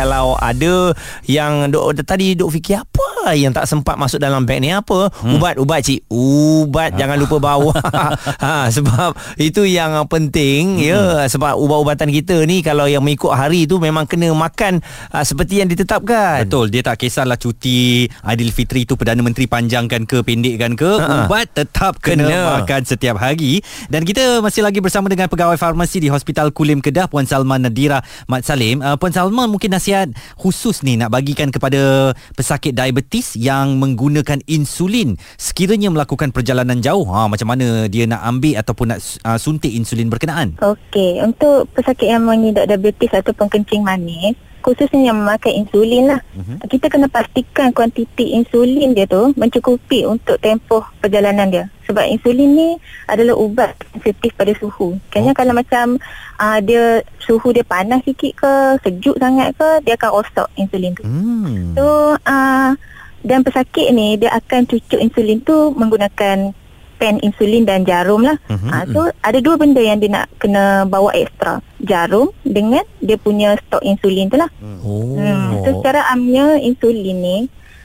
kalau 0.00 0.38
ada 0.38 0.94
yang 1.28 1.68
duk, 1.68 1.92
tadi 2.06 2.32
duk 2.32 2.48
fikir 2.56 2.80
apa 2.80 3.10
yang 3.36 3.52
tak 3.52 3.68
sempat 3.68 3.96
masuk 4.00 4.18
dalam 4.18 4.42
beg 4.48 4.64
ni. 4.64 4.72
Apa? 4.72 5.12
Hmm. 5.20 5.36
ubat 5.36 5.54
ubat 5.60 5.80
cik. 5.84 6.08
Ubat 6.08 6.96
jangan 6.96 7.16
lupa 7.20 7.36
bawa. 7.38 7.72
Ha, 8.40 8.72
sebab 8.72 9.12
itu 9.36 9.66
yang 9.68 9.92
penting 10.08 10.80
hmm. 10.80 10.86
ya. 10.86 11.02
Sebab 11.28 11.60
ubat-ubatan 11.60 12.08
kita 12.08 12.42
ni 12.48 12.64
kalau 12.64 12.88
yang 12.88 13.04
mengikut 13.04 13.32
hari 13.32 13.68
tu 13.68 13.76
memang 13.76 14.08
kena 14.08 14.32
makan 14.32 14.80
uh, 15.12 15.24
seperti 15.24 15.60
yang 15.60 15.68
ditetapkan. 15.68 16.48
Betul. 16.48 16.72
Dia 16.72 16.80
tak 16.80 17.04
kisahlah 17.04 17.36
cuti 17.36 18.08
Aidilfitri 18.24 18.88
tu 18.88 18.96
Perdana 18.96 19.20
Menteri 19.20 19.44
panjangkan 19.44 20.08
ke 20.08 20.24
pendekkan 20.24 20.72
ke. 20.78 20.90
Ha. 21.00 21.26
ubat 21.26 21.52
tetap 21.52 22.00
kena, 22.00 22.26
kena. 22.26 22.40
makan 22.60 22.80
setiap 22.86 23.20
hari. 23.20 23.60
Dan 23.92 24.08
kita 24.08 24.40
masih 24.40 24.64
lagi 24.64 24.80
bersama 24.80 25.12
dengan 25.12 25.28
pegawai 25.28 25.60
farmasi 25.60 26.00
di 26.00 26.08
Hospital 26.08 26.54
Kulim 26.54 26.80
Kedah 26.80 27.10
Puan 27.10 27.28
Salman 27.28 27.60
Nadira. 27.66 28.00
Mat 28.30 28.46
Salim 28.46 28.80
uh, 28.80 28.96
Puan 28.96 29.12
Salman 29.12 29.50
mungkin 29.50 29.74
nasihat 29.74 30.08
khusus 30.38 30.80
ni 30.86 30.96
nak 30.96 31.12
bagikan 31.12 31.52
kepada 31.52 32.12
pesakit 32.34 32.72
diabetes 32.72 33.09
yang 33.34 33.82
menggunakan 33.82 34.38
insulin 34.46 35.18
sekiranya 35.34 35.90
melakukan 35.90 36.30
perjalanan 36.30 36.78
jauh 36.78 37.02
ha 37.10 37.26
macam 37.26 37.50
mana 37.50 37.90
dia 37.90 38.06
nak 38.06 38.22
ambil 38.22 38.54
ataupun 38.62 38.86
nak 38.94 39.00
uh, 39.26 39.34
suntik 39.34 39.74
insulin 39.74 40.06
berkenaan 40.06 40.54
okey 40.62 41.18
untuk 41.18 41.66
pesakit 41.74 42.06
yang 42.06 42.22
mengidap 42.22 42.70
diabetes 42.70 43.10
ataupun 43.10 43.50
kencing 43.50 43.82
manis 43.82 44.38
khususnya 44.60 45.10
yang 45.10 45.18
memakai 45.24 45.56
insulin 45.56 46.14
lah. 46.14 46.20
Uh-huh. 46.36 46.56
Kita 46.68 46.92
kena 46.92 47.08
pastikan 47.08 47.72
kuantiti 47.72 48.36
insulin 48.36 48.92
dia 48.92 49.08
tu 49.08 49.32
mencukupi 49.34 50.04
untuk 50.04 50.36
tempoh 50.38 50.84
perjalanan 51.00 51.48
dia. 51.48 51.64
Sebab 51.88 52.06
insulin 52.06 52.54
ni 52.54 52.68
adalah 53.10 53.34
ubat 53.34 53.74
sensitif 53.90 54.30
pada 54.36 54.54
suhu. 54.54 55.00
Kayaknya 55.10 55.32
oh. 55.34 55.38
kalau 55.42 55.52
macam 55.56 55.84
uh, 56.38 56.58
dia 56.62 57.02
suhu 57.18 57.50
dia 57.50 57.66
panas 57.66 58.04
sikit 58.06 58.32
ke, 58.36 58.52
sejuk 58.86 59.16
sangat 59.18 59.56
ke, 59.58 59.68
dia 59.82 59.98
akan 59.98 60.10
rosak 60.14 60.48
insulin 60.54 60.94
tu. 60.94 61.02
Hmm. 61.02 61.74
So, 61.74 62.14
uh, 62.14 62.70
dan 63.20 63.44
pesakit 63.44 63.92
ni 63.92 64.16
dia 64.16 64.32
akan 64.32 64.64
cucuk 64.64 65.00
insulin 65.00 65.40
tu 65.44 65.72
menggunakan 65.76 66.56
pen 67.00 67.16
insulin 67.24 67.64
dan 67.64 67.88
jarum 67.88 68.20
lah. 68.20 68.36
Uh-huh. 68.52 68.68
Uh, 68.68 68.84
so 68.92 69.00
ada 69.24 69.40
dua 69.40 69.56
benda 69.56 69.80
yang 69.80 69.96
dia 69.96 70.12
nak 70.12 70.28
kena 70.36 70.84
bawa 70.84 71.16
ekstra. 71.16 71.64
Jarum 71.80 72.28
dengan 72.44 72.84
dia 73.00 73.16
punya 73.16 73.56
stok 73.56 73.80
insulin 73.80 74.28
tu 74.28 74.36
lah. 74.36 74.52
Oh. 74.84 75.16
Hmm. 75.16 75.64
So 75.64 75.80
secara 75.80 76.04
amnya 76.12 76.60
insulin 76.60 77.16
ni 77.16 77.38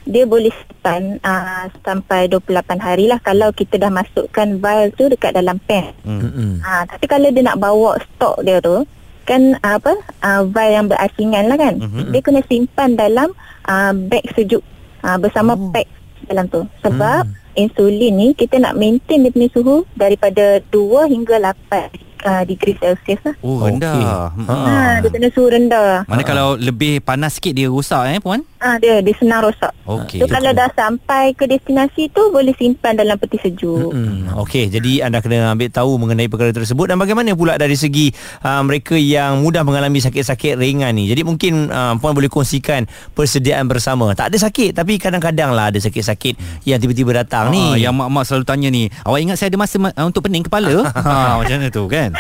dia 0.06 0.28
boleh 0.28 0.54
simpan 0.54 1.18
uh, 1.26 1.66
sampai 1.82 2.30
28 2.30 2.78
hari 2.78 3.10
lah 3.10 3.18
kalau 3.26 3.50
kita 3.50 3.82
dah 3.82 3.90
masukkan 3.90 4.62
vial 4.62 4.94
tu 4.94 5.08
dekat 5.08 5.32
dalam 5.32 5.58
pen. 5.64 5.96
Uh-huh. 6.04 6.60
Uh, 6.60 6.84
tapi 6.84 7.08
kalau 7.08 7.32
dia 7.32 7.42
nak 7.42 7.58
bawa 7.58 7.96
stok 8.04 8.44
dia 8.44 8.60
tu 8.60 8.84
kan 9.26 9.58
uh, 9.64 9.82
apa 9.82 9.96
uh, 10.22 10.44
vial 10.46 10.84
yang 10.84 10.88
berasingan 10.92 11.48
lah 11.48 11.58
kan. 11.58 11.80
Uh-huh. 11.80 12.12
Dia 12.12 12.20
kena 12.22 12.44
simpan 12.46 13.00
dalam 13.00 13.32
uh, 13.66 13.96
beg 13.96 14.28
sejuk 14.36 14.62
uh, 15.06 15.18
bersama 15.22 15.54
oh. 15.54 15.70
pack 15.70 15.86
dalam 16.26 16.50
tu. 16.50 16.66
Sebab 16.82 17.22
uh 17.30 17.44
insulin 17.56 18.14
ni 18.14 18.28
kita 18.36 18.60
nak 18.60 18.76
maintain 18.76 19.24
dia 19.24 19.32
punya 19.32 19.50
suhu 19.56 19.88
daripada 19.96 20.60
2 20.70 21.08
hingga 21.08 21.40
8 21.40 22.05
uh, 22.26 22.44
degree 22.44 22.76
Celsius 22.82 23.22
lah. 23.22 23.36
Oh, 23.46 23.64
rendah. 23.64 24.34
Okay. 24.34 24.50
Ha, 24.50 24.56
ha, 24.58 24.92
dia 25.00 25.10
kena 25.14 25.30
suhu 25.32 25.48
rendah. 25.48 26.04
Mana 26.10 26.22
ha. 26.26 26.28
kalau 26.28 26.48
lebih 26.58 27.00
panas 27.06 27.38
sikit 27.38 27.54
dia 27.54 27.70
rosak 27.70 28.10
eh, 28.10 28.20
Puan? 28.20 28.42
Ah, 28.60 28.76
ha, 28.76 28.78
dia, 28.82 29.00
dia 29.06 29.14
senang 29.14 29.46
rosak. 29.46 29.72
Okay. 29.86 30.20
So, 30.20 30.26
kalau 30.26 30.52
dah 30.58 30.70
sampai 30.74 31.38
ke 31.38 31.46
destinasi 31.46 32.10
tu, 32.10 32.34
boleh 32.34 32.52
simpan 32.58 32.98
dalam 32.98 33.16
peti 33.22 33.38
sejuk. 33.38 33.94
Mm-hmm. 33.94 34.42
Okey, 34.42 34.74
jadi 34.74 35.06
anda 35.06 35.22
kena 35.22 35.54
ambil 35.54 35.70
tahu 35.70 36.02
mengenai 36.02 36.26
perkara 36.26 36.50
tersebut. 36.50 36.90
Dan 36.90 36.98
bagaimana 36.98 37.38
pula 37.38 37.62
dari 37.62 37.78
segi 37.78 38.10
uh, 38.42 38.66
mereka 38.66 38.98
yang 38.98 39.46
mudah 39.46 39.62
mengalami 39.62 40.02
sakit-sakit 40.02 40.58
ringan 40.58 40.98
ni? 40.98 41.06
Jadi 41.06 41.22
mungkin 41.22 41.70
uh, 41.70 41.94
Puan 42.02 42.18
boleh 42.18 42.28
kongsikan 42.28 42.90
persediaan 43.14 43.70
bersama. 43.70 44.18
Tak 44.18 44.34
ada 44.34 44.38
sakit, 44.42 44.74
tapi 44.74 44.98
kadang-kadang 44.98 45.54
lah 45.54 45.70
ada 45.70 45.78
sakit-sakit 45.78 46.66
yang 46.66 46.82
tiba-tiba 46.82 47.22
datang 47.22 47.52
ha, 47.52 47.54
ni. 47.54 47.86
Yang 47.86 47.94
mak-mak 48.02 48.24
selalu 48.26 48.46
tanya 48.50 48.68
ni, 48.74 48.90
awak 49.06 49.20
ingat 49.22 49.38
saya 49.38 49.54
ada 49.54 49.60
masa 49.62 49.78
ma- 49.78 49.96
untuk 50.02 50.26
pening 50.26 50.48
kepala? 50.48 50.90
ha, 51.06 51.38
macam 51.38 51.56
mana 51.62 51.70
tu 51.70 51.86
kan? 51.86 52.15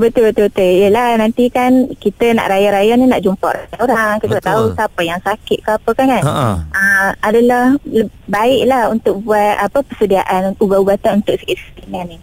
Betul 0.00 0.30
betul 0.30 0.46
betul. 0.50 0.72
Yalah 0.88 1.18
nanti 1.18 1.48
kan 1.48 1.90
kita 1.96 2.34
nak 2.34 2.50
raya-raya 2.50 2.98
ni 2.98 3.06
nak 3.06 3.22
jumpa 3.22 3.48
orang, 3.78 4.18
kita 4.22 4.38
betul. 4.38 4.48
tahu 4.48 4.62
siapa 4.74 5.00
yang 5.06 5.20
sakit 5.22 5.58
ke 5.62 5.70
apa 5.74 5.90
kan 5.94 6.06
kan. 6.10 6.22
Uh, 6.74 7.08
adalah 7.22 7.64
baiklah 8.26 8.90
untuk 8.90 9.22
buat 9.22 9.54
apa 9.58 9.78
persediaan 9.82 10.58
ubat-ubatan 10.58 11.22
untuk 11.22 11.38
sakit 11.38 11.58
ni. 11.88 12.18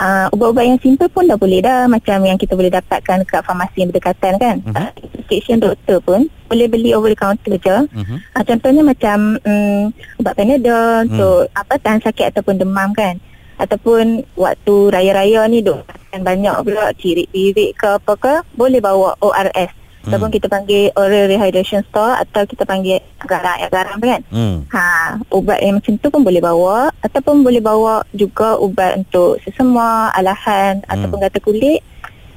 Uh, 0.00 0.32
ubat-ubat 0.32 0.64
yang 0.64 0.80
simple 0.80 1.12
pun 1.12 1.28
dah 1.28 1.36
boleh 1.36 1.60
dah 1.60 1.84
macam 1.84 2.24
yang 2.24 2.40
kita 2.40 2.56
boleh 2.56 2.72
dapatkan 2.72 3.20
dekat 3.20 3.44
farmasi 3.44 3.84
yang 3.84 3.92
berdekatan 3.92 4.32
kan 4.40 4.56
uh-huh. 4.64 4.88
uh, 4.88 4.90
prescription 5.12 5.60
doktor 5.60 6.00
pun 6.00 6.24
boleh 6.48 6.72
beli 6.72 6.96
over 6.96 7.12
the 7.12 7.18
counter 7.20 7.60
je 7.60 7.68
uh-huh. 7.84 8.16
uh, 8.32 8.40
contohnya 8.40 8.80
macam 8.80 9.36
um, 9.44 9.92
ubat 10.16 10.32
panadol 10.40 10.72
uh-huh. 10.72 11.04
untuk 11.04 11.38
apa 11.52 11.76
tahan 11.84 12.00
sakit 12.00 12.32
ataupun 12.32 12.56
demam 12.56 12.96
kan 12.96 13.20
ataupun 13.60 14.24
waktu 14.40 14.74
raya-raya 14.88 15.44
ni 15.52 15.60
duk 15.60 15.84
makan 15.84 16.20
banyak 16.24 16.56
pula 16.64 16.90
cirit-cirit 16.96 17.76
ke 17.76 17.88
apa 18.00 18.12
ke 18.16 18.34
boleh 18.56 18.80
bawa 18.80 19.14
ORS 19.20 19.80
ataupun 20.00 20.32
kita 20.32 20.48
panggil 20.48 20.88
oral 20.96 21.28
rehydration 21.28 21.84
store 21.92 22.16
atau 22.16 22.48
kita 22.48 22.64
panggil 22.64 23.04
garam 23.28 23.52
air 23.60 23.68
garam 23.68 24.00
kan 24.00 24.22
Hmm. 24.32 24.64
Ha, 24.72 25.20
ubat 25.28 25.60
yang 25.60 25.76
macam 25.76 25.94
tu 26.00 26.08
pun 26.08 26.22
boleh 26.24 26.40
bawa 26.40 26.88
ataupun 27.04 27.44
boleh 27.44 27.60
bawa 27.60 28.00
juga 28.16 28.56
ubat 28.56 29.04
untuk 29.04 29.36
sesama, 29.44 30.08
alahan 30.16 30.80
hmm. 30.80 30.88
ataupun 30.88 31.18
gatal 31.20 31.42
kulit 31.44 31.84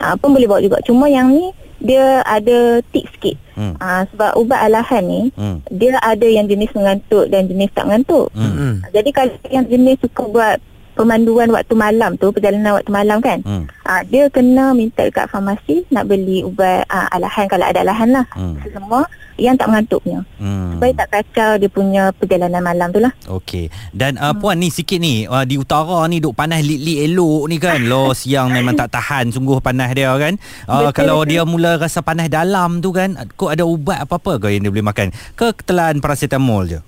ha, 0.03 0.20
pun 0.20 0.36
boleh 0.36 0.48
bawa 0.50 0.60
juga. 0.60 0.84
Cuma 0.84 1.08
yang 1.08 1.32
ni 1.32 1.56
dia 1.80 2.24
ada 2.27 2.84
tips 2.92 3.12
sikit. 3.15 3.38
Hmm. 3.56 3.80
Ha, 3.80 4.10
sebab 4.12 4.36
ubat 4.36 4.60
alahan 4.60 5.03
ni 5.06 5.22
Hmm. 5.38 5.63
dia 5.72 5.96
ada 6.03 6.27
yang 6.27 6.50
jenis 6.50 6.74
mengantuk 6.75 7.32
dan 7.32 7.48
jenis 7.48 7.72
tak 7.72 7.88
mengantuk. 7.88 8.27
Hmm. 8.36 8.84
Jadi 8.92 9.10
kalau 9.15 9.34
yang 9.48 9.63
jenis 9.72 10.03
suka 10.03 10.24
buat 10.27 10.58
pemanduan 10.93 11.50
waktu 11.50 11.73
malam 11.73 12.15
tu, 12.17 12.29
perjalanan 12.31 12.77
waktu 12.77 12.91
malam 12.93 13.17
kan. 13.19 13.41
Hmm. 13.43 13.65
Ha, 13.85 14.05
dia 14.07 14.29
kena 14.29 14.71
minta 14.71 15.03
dekat 15.03 15.29
farmasi 15.29 15.85
nak 15.89 16.07
beli 16.07 16.45
ubat 16.45 16.85
ha, 16.88 17.09
alahan 17.12 17.45
kalau 17.50 17.65
ada 17.65 17.81
alahan 17.81 18.09
lah. 18.13 18.25
Hmm. 18.33 18.57
Semua 18.63 19.05
yang 19.38 19.57
tak 19.57 19.69
mengantuk 19.69 20.00
punya. 20.05 20.21
Hmm. 20.38 20.77
Supaya 20.77 20.91
tak 20.93 21.09
kacau 21.09 21.51
dia 21.57 21.69
punya 21.69 22.03
perjalanan 22.13 22.62
malam 22.62 22.88
tu 22.93 23.01
lah. 23.01 23.13
Okey. 23.25 23.73
Dan 23.89 24.21
uh, 24.21 24.33
puan 24.38 24.62
ni 24.62 24.69
sikit 24.69 25.01
ni 25.01 25.25
uh, 25.25 25.41
di 25.43 25.57
utara 25.57 26.05
ni 26.05 26.21
duk 26.21 26.38
panas 26.38 26.62
lit-lit 26.62 27.09
elok 27.09 27.50
ni 27.50 27.57
kan. 27.57 27.81
Lo 27.89 28.13
siang 28.17 28.53
memang 28.53 28.77
tak 28.77 28.93
tahan 28.93 29.33
sungguh 29.33 29.57
panas 29.57 29.89
dia 29.97 30.13
kan. 30.15 30.38
Uh, 30.69 30.89
Betul, 30.89 30.93
kalau 30.93 31.17
betul. 31.25 31.29
dia 31.33 31.41
mula 31.43 31.71
rasa 31.81 32.05
panas 32.05 32.29
dalam 32.29 32.79
tu 32.79 32.93
kan, 32.93 33.17
kok 33.33 33.50
ada 33.50 33.65
ubat 33.65 34.05
apa-apa 34.05 34.38
ke 34.38 34.47
yang 34.53 34.69
dia 34.69 34.71
boleh 34.73 34.85
makan? 34.85 35.07
Ke 35.33 35.55
ketelan 35.55 35.97
paracetamol 35.97 36.69
je? 36.69 36.79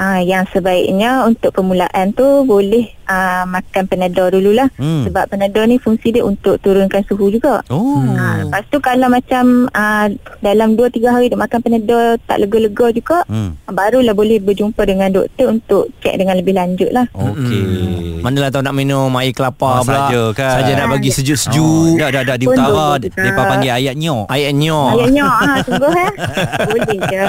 Ah, 0.00 0.24
yang 0.24 0.48
sebaiknya 0.48 1.28
untuk 1.28 1.52
permulaan 1.52 2.16
tu 2.16 2.48
boleh 2.48 2.88
ah, 3.12 3.44
makan 3.44 3.84
Panadol 3.84 4.32
dululah. 4.32 4.72
Hmm. 4.74 5.04
Sebab 5.04 5.28
Panadol 5.28 5.66
ni 5.66 5.76
fungsi 5.76 6.08
dia 6.10 6.24
untuk 6.24 6.56
turunkan 6.58 7.04
suhu 7.04 7.28
juga. 7.28 7.60
Oh. 7.68 8.00
Ha, 8.00 8.42
lepas 8.42 8.64
tu 8.66 8.80
kalau 8.80 9.06
macam 9.06 9.68
ah, 9.70 10.08
dalam 10.40 10.74
2-3 10.74 10.80
hari 11.06 11.26
dia 11.28 11.36
makan 11.36 11.60
Panadol 11.60 12.16
tak 12.22 12.40
lega-lega 12.40 12.86
juga, 12.90 13.18
Hmm. 13.24 13.54
barulah 13.66 14.12
boleh 14.12 14.38
berjumpa 14.38 14.82
dengan 14.82 15.08
doktor 15.08 15.50
untuk 15.50 15.92
cek 16.00 16.16
dengan 16.16 16.34
lebih 16.34 16.52
lanjut 16.52 16.88
lah. 16.88 17.04
Okey. 17.12 18.20
Manalah 18.20 18.48
tahu 18.48 18.62
nak 18.62 18.72
minum 18.72 19.10
air 19.16 19.30
kelapa 19.30 19.60
Oh, 19.74 19.82
pula. 19.82 20.06
saja 20.06 20.22
kan. 20.32 20.54
Saja 20.56 20.72
nak 20.74 20.88
bagi 20.90 21.10
Oh, 21.10 21.14
sejuk-sejuk. 21.14 21.98
dah 21.98 22.08
dah 22.08 22.22
dah 22.24 22.36
di 22.36 22.46
utara 22.46 22.88
depa 22.96 23.42
panggil 23.44 23.72
ayat 23.72 23.94
nyok. 23.94 24.24
Ayat 24.26 24.52
nyok. 24.54 24.88
Ayahnya 24.94 25.26
ah, 25.26 25.56
sungguh 25.60 25.92
eh. 25.92 26.10
boleh 26.68 26.98
je. 27.02 27.26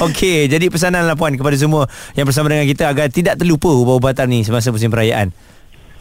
Okey, 0.00 0.38
jadi 0.46 0.66
pesanan 0.68 1.04
lah 1.04 1.14
puan 1.14 1.32
kepada 1.32 1.54
semua 1.54 1.86
yang 2.12 2.24
bersama 2.24 2.48
dengan 2.48 2.66
kita 2.66 2.84
agar 2.84 3.06
tidak 3.08 3.36
terlupa 3.36 3.70
ubat-ubatan 3.70 4.26
ni 4.28 4.40
semasa 4.42 4.68
musim 4.68 4.90
perayaan. 4.98 5.30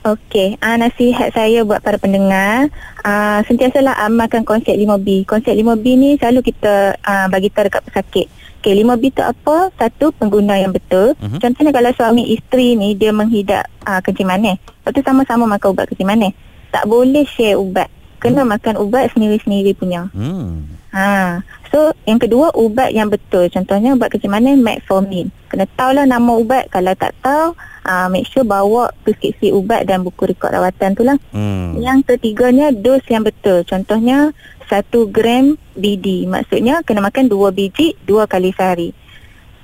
Okey, 0.08 0.56
uh, 0.64 0.78
nasihat 0.80 1.36
saya 1.36 1.68
buat 1.68 1.84
para 1.84 2.00
pendengar, 2.00 2.72
uh, 3.04 3.44
sentiasalah 3.44 3.92
amalkan 4.08 4.48
konsep 4.48 4.72
5B. 4.72 5.28
Konsep 5.28 5.52
5B 5.52 5.86
ni 6.00 6.10
selalu 6.16 6.48
kita 6.48 6.96
uh, 7.04 7.28
bagi 7.28 7.52
tahu 7.52 7.68
dekat 7.68 7.84
pesakit. 7.92 8.28
Okey, 8.64 8.88
5B 8.88 9.04
tu 9.12 9.22
apa? 9.22 9.68
Satu, 9.76 10.16
pengguna 10.16 10.56
yang 10.64 10.72
betul. 10.72 11.12
Uh-huh. 11.20 11.40
Contohnya 11.44 11.76
kalau 11.76 11.92
suami 11.92 12.24
isteri 12.32 12.80
ni 12.80 12.96
dia 12.96 13.12
menghidap 13.12 13.68
uh, 13.84 14.00
kencing 14.00 14.32
manis. 14.32 14.56
Lepas 14.64 14.96
tu 14.96 15.02
sama-sama 15.04 15.44
makan 15.44 15.76
ubat 15.76 15.92
kencing 15.92 16.08
manis. 16.08 16.32
Tak 16.72 16.88
boleh 16.88 17.28
share 17.28 17.60
ubat. 17.60 17.92
Kena 18.18 18.42
makan 18.44 18.82
ubat 18.82 19.14
sendiri-sendiri 19.14 19.78
punya. 19.78 20.10
Hmm. 20.12 20.66
Ha. 20.92 21.46
So 21.70 21.94
yang 22.10 22.18
kedua 22.18 22.50
ubat 22.58 22.96
yang 22.96 23.14
betul. 23.14 23.46
Contohnya 23.54 23.94
ubat 23.94 24.10
kencing 24.10 24.32
manis 24.32 24.58
metformin. 24.58 25.30
Kena 25.52 25.70
tahulah 25.78 26.10
nama 26.10 26.32
ubat. 26.34 26.74
Kalau 26.74 26.98
tak 26.98 27.14
tahu, 27.22 27.54
uh, 27.86 28.08
make 28.10 28.26
sure 28.26 28.42
bawa 28.42 28.90
preskripsi 29.06 29.54
ubat 29.54 29.86
dan 29.86 30.02
buku 30.02 30.34
rekod 30.34 30.50
rawatan 30.50 30.98
tu 30.98 31.06
lah. 31.06 31.18
Hmm. 31.30 31.78
Yang 31.78 32.16
ketiganya 32.16 32.74
dos 32.74 33.06
yang 33.08 33.22
betul. 33.22 33.62
Contohnya 33.68 34.34
1 34.68 34.92
gram 35.08 35.56
BD. 35.80 36.28
Maksudnya 36.28 36.84
kena 36.84 37.00
makan 37.00 37.32
2 37.32 37.56
biji 37.56 37.96
2 38.04 38.28
kali 38.28 38.52
sehari. 38.52 38.92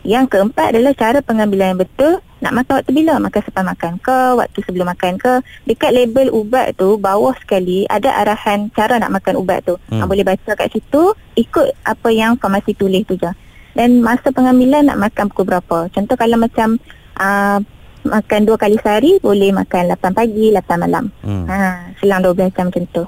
Yang 0.03 0.36
keempat 0.36 0.75
adalah 0.75 0.93
cara 0.95 1.19
pengambilan 1.24 1.75
yang 1.75 1.81
betul. 1.83 2.19
Nak 2.44 2.52
makan 2.52 2.74
waktu 2.84 2.92
bila? 2.92 3.14
Makan 3.24 3.42
sepan 3.42 3.64
makan 3.64 3.92
ke? 4.04 4.20
Waktu 4.36 4.60
sebelum 4.68 4.92
makan 4.92 5.16
ke? 5.16 5.34
Dekat 5.64 5.96
label 5.96 6.28
ubat 6.30 6.76
tu, 6.76 7.00
bawah 7.00 7.32
sekali 7.40 7.88
ada 7.88 8.12
arahan 8.20 8.68
cara 8.76 9.00
nak 9.00 9.16
makan 9.16 9.40
ubat 9.40 9.64
tu. 9.64 9.80
Hmm. 9.88 10.04
Hmm. 10.04 10.12
boleh 10.12 10.28
baca 10.28 10.52
kat 10.52 10.68
situ, 10.70 11.16
ikut 11.40 11.72
apa 11.88 12.10
yang 12.12 12.36
farmasi 12.36 12.76
tulis 12.76 13.08
tu 13.08 13.16
je. 13.16 13.32
Dan 13.74 14.04
masa 14.04 14.30
pengambilan 14.30 14.92
nak 14.92 15.00
makan 15.00 15.32
pukul 15.32 15.50
berapa? 15.50 15.88
Contoh 15.90 16.20
kalau 16.20 16.36
macam 16.36 16.76
uh, 17.16 17.58
makan 18.04 18.40
dua 18.44 18.60
kali 18.60 18.76
sehari, 18.84 19.18
boleh 19.24 19.56
makan 19.56 19.96
8 19.96 20.12
pagi, 20.12 20.52
8 20.52 20.84
malam. 20.84 21.08
Hmm. 21.24 21.48
Ha, 21.48 21.96
selang 21.98 22.20
12 22.22 22.52
jam 22.52 22.68
macam 22.68 22.84
tu. 22.92 23.08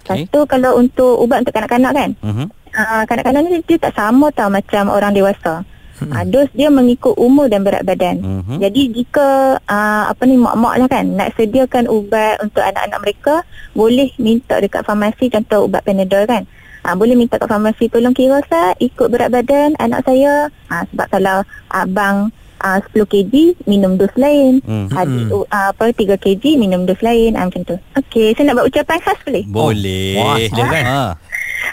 Lepas 0.00 0.16
Okey. 0.16 0.30
tu 0.30 0.40
kalau 0.46 0.78
untuk 0.78 1.18
ubat 1.18 1.42
untuk 1.42 1.52
kanak-kanak 1.52 1.92
kan, 1.92 2.10
Mhm. 2.22 2.46
uh, 2.72 3.02
kanak-kanak 3.04 3.40
ni 3.44 3.60
dia 3.66 3.76
tak 3.76 3.92
sama 3.92 4.30
tau 4.30 4.48
macam 4.48 4.88
orang 4.88 5.12
dewasa. 5.12 5.66
Uh, 6.08 6.24
dos 6.24 6.48
dia 6.56 6.72
mengikut 6.72 7.12
umur 7.20 7.52
dan 7.52 7.60
berat 7.60 7.84
badan. 7.84 8.24
Mhm. 8.24 8.56
Jadi 8.56 8.82
jika 8.96 9.60
uh, 9.60 10.04
apa 10.08 10.22
ni 10.24 10.40
mak-mak 10.40 10.74
lah 10.80 10.88
kan 10.88 11.04
nak 11.12 11.36
sediakan 11.36 11.84
ubat 11.92 12.40
untuk 12.40 12.64
anak-anak 12.64 13.00
mereka, 13.04 13.34
boleh 13.76 14.08
minta 14.16 14.56
dekat 14.56 14.82
farmasi 14.88 15.28
contoh 15.28 15.68
ubat 15.68 15.84
Panadol 15.84 16.24
kan. 16.24 16.44
Ha, 16.80 16.96
boleh 16.96 17.12
minta 17.12 17.36
kat 17.36 17.44
farmasi 17.44 17.92
tolong 17.92 18.16
kira 18.16 18.40
Ustaz 18.40 18.72
ikut 18.80 19.12
berat 19.12 19.28
badan 19.28 19.76
anak 19.76 20.00
saya. 20.08 20.48
Ha, 20.72 20.88
sebab 20.88 21.06
kalau 21.12 21.44
abang 21.68 22.32
uh, 22.64 22.78
10 22.96 23.04
kg 23.04 23.34
minum 23.68 24.00
dos 24.00 24.12
lain. 24.16 24.64
Adik 24.92 25.28
uh, 25.32 25.44
apa 25.52 25.92
3 25.92 26.16
kg 26.16 26.44
minum 26.56 26.88
dos 26.88 27.00
lain 27.04 27.36
ha, 27.36 27.44
macam 27.48 27.64
tu. 27.64 27.76
Okey, 28.00 28.32
saya 28.32 28.48
nak 28.48 28.60
buat 28.60 28.68
ucapan 28.72 28.98
khas 29.04 29.18
boleh? 29.28 29.44
Boleh. 29.48 30.16
Wah, 30.20 30.36
kan? 30.72 30.84
Ha. 30.88 31.02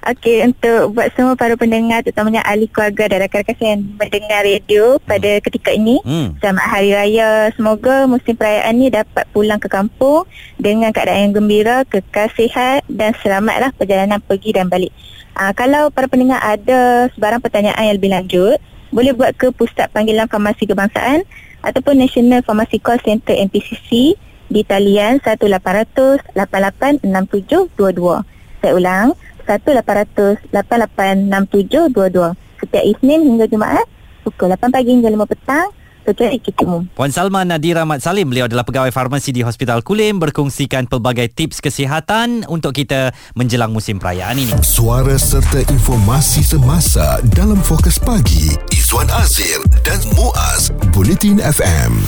Okey, 0.08 0.44
untuk 0.48 0.96
buat 0.96 1.12
semua 1.16 1.36
para 1.36 1.56
pendengar 1.60 2.04
terutamanya 2.04 2.44
ahli 2.44 2.68
keluarga 2.72 3.12
dan 3.12 3.28
rakan-rakan 3.28 3.56
saya 3.60 3.70
yang 3.76 3.84
mendengar 3.96 4.42
radio 4.44 4.84
pada 5.04 5.32
ketika 5.44 5.70
ini. 5.76 6.00
Hmm. 6.04 6.36
Selamat 6.40 6.66
Hari 6.68 6.90
Raya. 6.96 7.32
Semoga 7.56 8.08
musim 8.08 8.36
perayaan 8.36 8.76
ni 8.78 8.88
dapat 8.88 9.26
pulang 9.36 9.60
ke 9.60 9.68
kampung 9.68 10.24
dengan 10.60 10.96
keadaan 10.96 11.32
yang 11.32 11.34
gembira, 11.36 11.84
kekal 11.88 12.32
sihat 12.36 12.88
dan 12.92 13.16
selamatlah 13.20 13.72
perjalanan 13.76 14.20
pergi 14.24 14.56
dan 14.56 14.72
balik. 14.72 14.92
Aa, 15.38 15.54
kalau 15.54 15.94
para 15.94 16.10
pendengar 16.10 16.42
ada 16.42 17.12
sebarang 17.14 17.44
pertanyaan 17.44 17.84
yang 17.92 17.98
lebih 18.00 18.10
lanjut, 18.10 18.58
boleh 18.90 19.14
buat 19.14 19.36
ke 19.36 19.52
Pusat 19.52 19.92
Panggilan 19.92 20.32
Farmasi 20.32 20.66
Kebangsaan 20.66 21.28
ataupun 21.62 22.00
National 22.00 22.42
Pharmacy 22.42 22.80
Call 22.80 23.04
Center 23.04 23.36
NPCC 23.36 24.16
di 24.48 24.62
talian 24.64 25.20
1800 25.20 26.34
886722. 26.34 28.24
Saya 28.58 28.74
ulang, 28.74 29.14
1800 29.48 30.52
886722. 30.52 32.36
Setiap 32.60 32.84
Isnin 32.84 33.24
hingga 33.24 33.48
Jumaat 33.48 33.88
pukul 34.28 34.52
8 34.52 34.76
pagi 34.76 34.92
hingga 34.92 35.08
5 35.08 35.32
petang 35.32 35.72
kecuali 36.08 36.40
kita 36.40 36.64
umum. 36.64 36.88
Puan 36.96 37.12
Salma 37.12 37.44
Nadira 37.44 37.84
Mat 37.84 38.00
Salim 38.00 38.32
Beliau 38.32 38.48
adalah 38.48 38.64
pegawai 38.64 38.96
farmasi 38.96 39.36
di 39.36 39.44
Hospital 39.44 39.84
Kulim 39.84 40.24
Berkongsikan 40.24 40.88
pelbagai 40.88 41.28
tips 41.36 41.60
kesihatan 41.60 42.48
Untuk 42.48 42.80
kita 42.80 43.12
menjelang 43.36 43.76
musim 43.76 44.00
perayaan 44.00 44.40
ini 44.40 44.56
Suara 44.64 45.20
serta 45.20 45.68
informasi 45.68 46.48
semasa 46.48 47.20
dalam 47.36 47.60
fokus 47.60 48.00
pagi 48.00 48.56
Izwan 48.72 49.12
Azir 49.20 49.60
dan 49.84 50.00
Muaz 50.16 50.72
Bulletin 50.96 51.44
FM. 51.44 52.00